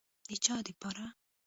[0.27, 1.05] د چا دپاره.